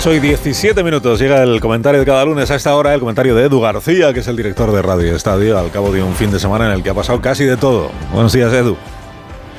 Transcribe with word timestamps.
8 0.00 0.14
y 0.14 0.20
17 0.20 0.82
minutos 0.82 1.20
llega 1.20 1.42
el 1.42 1.60
comentario 1.60 2.00
de 2.00 2.06
cada 2.06 2.24
lunes 2.24 2.50
a 2.50 2.54
esta 2.54 2.74
hora, 2.74 2.94
el 2.94 3.00
comentario 3.00 3.34
de 3.34 3.44
Edu 3.44 3.60
García, 3.60 4.14
que 4.14 4.20
es 4.20 4.28
el 4.28 4.36
director 4.38 4.72
de 4.72 4.80
Radio 4.80 5.14
Estadio, 5.14 5.58
al 5.58 5.70
cabo 5.70 5.92
de 5.92 6.02
un 6.02 6.14
fin 6.14 6.30
de 6.30 6.40
semana 6.40 6.68
en 6.68 6.72
el 6.72 6.82
que 6.82 6.88
ha 6.88 6.94
pasado 6.94 7.20
casi 7.20 7.44
de 7.44 7.58
todo. 7.58 7.90
Buenos 8.10 8.32
días, 8.32 8.50
Edu. 8.50 8.78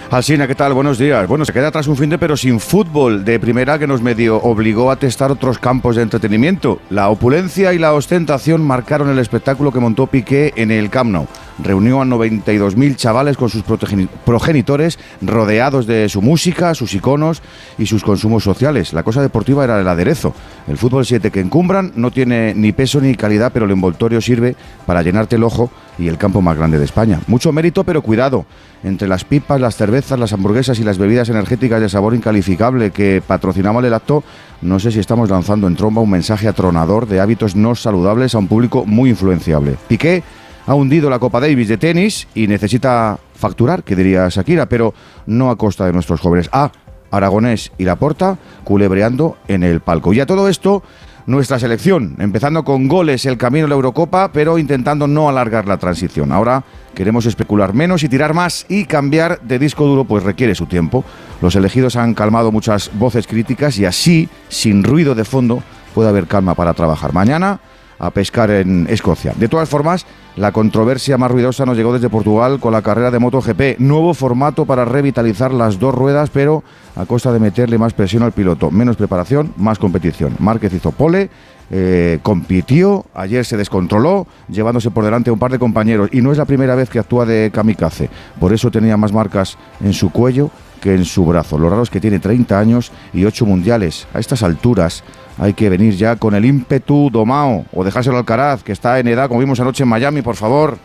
Alsina, 0.10 0.48
¿qué 0.48 0.56
tal? 0.56 0.74
Buenos 0.74 0.98
días. 0.98 1.28
Bueno, 1.28 1.46
se 1.46 1.54
queda 1.54 1.68
atrás 1.68 1.86
un 1.86 1.96
fin 1.96 2.10
de 2.10 2.18
pero 2.18 2.36
sin 2.36 2.60
fútbol 2.60 3.24
de 3.24 3.40
primera 3.40 3.78
que 3.78 3.86
nos 3.86 4.02
medio 4.02 4.38
obligó 4.38 4.90
a 4.90 4.96
testar 4.96 5.30
otros 5.30 5.60
campos 5.60 5.96
de 5.96 6.02
entretenimiento. 6.02 6.80
La 6.90 7.10
opulencia 7.10 7.72
y 7.74 7.78
la 7.78 7.94
ostentación 7.94 8.66
marcaron 8.66 9.10
el 9.10 9.20
espectáculo 9.20 9.72
que 9.72 9.80
montó 9.80 10.08
Piqué 10.08 10.54
en 10.56 10.72
el 10.72 10.90
Camp 10.90 11.12
Nou. 11.12 11.28
Reunió 11.64 12.02
a 12.02 12.06
92.000 12.06 12.96
chavales 12.96 13.38
con 13.38 13.50
sus 13.50 13.64
progenitores 13.64 15.00
rodeados 15.22 15.86
de 15.86 16.10
su 16.10 16.22
música, 16.22 16.74
sus 16.74 16.94
iconos 16.94 17.42
y 17.78 17.86
sus 17.86 18.04
consumos 18.04 18.44
sociales. 18.44 18.94
La 18.94 19.04
cosa 19.04 19.22
deportiva 19.22 19.64
era 19.64 19.80
el 19.80 19.88
aderezo. 19.88 20.34
El 20.68 20.78
fútbol 20.78 21.06
7 21.06 21.32
que 21.32 21.40
encumbran 21.40 21.92
no 21.96 22.12
tiene 22.12 22.54
ni 22.54 22.72
peso 22.72 23.00
ni 23.02 23.16
calidad, 23.16 23.52
pero 23.54 23.66
el 23.66 23.72
envoltorio 23.72 24.22
sirve 24.22 24.56
para 24.86 25.02
llenarte 25.02 25.36
el 25.36 25.44
ojo 25.44 25.70
y 25.98 26.08
el 26.08 26.18
campo 26.18 26.42
más 26.42 26.58
grande 26.58 26.80
de 26.80 26.86
España. 26.86 27.20
Mucho 27.28 27.52
mérito, 27.52 27.84
pero 27.84 28.02
cuidado. 28.02 28.46
Entre 28.84 29.08
las 29.08 29.24
pipas, 29.24 29.62
las 29.62 29.76
cervezas, 29.76 30.18
las 30.18 30.34
hamburguesas 30.34 30.80
y 30.80 30.84
las 30.84 30.98
bebidas 30.98 31.30
energéticas 31.30 31.82
de 31.82 31.90
sabor 31.90 32.16
incalificable 32.16 32.92
que 32.92 33.22
patrocinamos 33.26 33.84
el 33.84 33.94
acto, 33.94 34.24
no 34.62 34.80
sé 34.80 34.92
si 34.92 35.00
estamos 35.00 35.30
lanzando 35.30 35.68
en 35.68 35.76
tromba 35.76 36.02
un 36.02 36.10
mensaje 36.10 36.48
atronador 36.48 37.08
de 37.08 37.20
hábitos 37.20 37.56
no 37.56 37.76
saludables 37.76 38.36
a 38.36 38.40
un 38.40 38.48
público 38.48 38.86
muy 38.86 39.12
influenciable. 39.12 39.76
Piqué 39.88 40.24
ha 40.66 40.76
hundido 40.76 41.10
la 41.10 41.20
Copa 41.20 41.40
Davis 41.40 41.68
de 41.68 41.78
tenis 41.78 42.28
y 42.36 42.48
necesita 42.48 43.18
facturar, 43.34 43.84
que 43.84 43.96
diría 43.96 44.30
Shakira, 44.30 44.68
pero 44.68 44.94
no 45.26 45.50
a 45.50 45.58
costa 45.58 45.86
de 45.86 45.94
nuestros 45.94 46.20
jóvenes. 46.20 46.50
Ah, 46.52 46.72
Aragonés 47.12 47.72
y 47.78 47.84
Laporta 47.84 48.38
culebreando 48.64 49.38
en 49.48 49.64
el 49.64 49.82
palco. 49.82 50.14
Y 50.14 50.20
a 50.20 50.26
todo 50.26 50.48
esto 50.48 50.84
nuestra 51.28 51.60
selección, 51.60 52.16
empezando 52.20 52.64
con 52.64 52.88
goles 52.88 53.26
el 53.26 53.38
camino 53.38 53.66
a 53.66 53.70
la 53.70 53.76
Eurocopa, 53.76 54.32
pero 54.32 54.58
intentando 54.58 55.08
no 55.08 55.30
alargar 55.30 55.68
la 55.68 55.78
transición. 55.78 56.32
Ahora 56.32 56.64
queremos 56.96 57.26
especular 57.26 57.74
menos 57.74 58.04
y 58.04 58.10
tirar 58.10 58.34
más 58.34 58.66
y 58.70 58.86
cambiar 58.86 59.40
de 59.42 59.60
disco 59.60 59.86
duro, 59.86 60.06
pues 60.06 60.24
requiere 60.24 60.56
su 60.56 60.66
tiempo. 60.66 61.04
Los 61.42 61.56
elegidos 61.56 61.96
han 61.96 62.14
calmado 62.14 62.52
muchas 62.52 62.92
voces 62.94 63.28
críticas 63.28 63.78
y 63.78 63.86
así, 63.86 64.30
sin 64.50 64.84
ruido 64.84 65.16
de 65.16 65.26
fondo, 65.26 65.62
puede 65.94 66.10
haber 66.10 66.28
calma 66.28 66.56
para 66.56 66.74
trabajar. 66.74 67.14
Mañana 67.14 67.60
a 68.02 68.10
pescar 68.10 68.50
en 68.50 68.88
Escocia. 68.90 69.34
De 69.38 69.48
todas 69.48 69.70
formas, 69.70 70.08
la 70.36 70.52
controversia 70.52 71.20
más 71.20 71.30
ruidosa 71.30 71.68
nos 71.68 71.78
llegó 71.78 71.94
desde 71.94 72.10
Portugal 72.10 72.60
con 72.60 72.74
la 72.74 72.82
carrera 72.82 73.12
de 73.12 73.20
MotoGP. 73.20 73.80
Nuevo 73.80 74.16
formato 74.16 74.66
para 74.66 74.86
revitalizar 74.86 75.54
las 75.54 75.78
dos 75.78 75.94
ruedas, 75.94 76.32
pero 76.32 76.64
a 76.96 77.06
costa 77.06 77.32
de 77.32 77.40
meterle 77.40 77.78
más 77.78 77.94
presión 77.94 78.24
al 78.24 78.32
piloto. 78.32 78.72
Menos 78.72 78.96
preparación, 78.96 79.54
más 79.56 79.78
competición. 79.78 80.36
Márquez 80.40 80.74
hizo 80.74 80.92
pole, 80.92 81.30
eh, 81.70 82.18
compitió, 82.24 83.06
ayer 83.14 83.46
se 83.46 83.56
descontroló, 83.56 84.26
llevándose 84.50 84.90
por 84.90 85.06
delante 85.06 85.30
a 85.30 85.34
un 85.34 85.40
par 85.40 85.52
de 85.52 85.60
compañeros. 85.60 86.10
Y 86.12 86.22
no 86.22 86.32
es 86.32 86.40
la 86.40 86.46
primera 86.46 86.74
vez 86.74 86.90
que 86.90 86.98
actúa 86.98 87.28
de 87.28 87.52
kamikaze. 87.54 88.10
Por 88.40 88.52
eso 88.52 88.72
tenía 88.72 88.98
más 88.98 89.14
marcas 89.14 89.60
en 89.80 89.94
su 89.94 90.10
cuello 90.10 90.50
que 90.82 90.94
en 90.94 91.06
su 91.06 91.24
brazo. 91.24 91.58
Lo 91.58 91.70
raro 91.70 91.84
es 91.84 91.90
que 91.90 92.02
tiene 92.02 92.20
30 92.20 92.60
años 92.60 92.92
y 93.14 93.24
8 93.24 93.46
mundiales. 93.46 94.08
A 94.14 94.20
estas 94.20 94.44
alturas 94.44 95.04
hay 95.38 95.54
que 95.54 95.70
venir 95.70 95.96
ya 95.96 96.18
con 96.18 96.36
el 96.36 96.44
ímpetu 96.44 97.10
domao 97.10 97.66
o 97.72 97.84
dejárselo 97.84 98.18
al 98.18 98.26
Caraz, 98.26 98.64
que 98.64 98.74
está 98.74 99.00
en 99.00 99.08
edad, 99.08 99.28
como 99.28 99.40
vimos 99.40 99.60
anoche 99.60 99.84
en 99.84 99.90
Miami, 99.90 100.22
por 100.22 100.36
favor. 100.36 100.78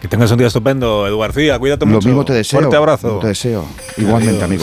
Que 0.00 0.08
tengas 0.08 0.30
un 0.30 0.38
día 0.38 0.48
estupendo, 0.48 1.06
Edu 1.06 1.18
García. 1.18 1.58
Cuídate 1.58 1.86
mucho. 1.86 2.00
Lo 2.00 2.06
mismo 2.06 2.24
te 2.24 2.32
deseo. 2.32 2.60
Fuerte 2.60 2.76
abrazo. 2.76 3.18
te 3.18 3.28
deseo. 3.28 3.64
Igualmente, 3.96 4.42
amigo. 4.42 4.54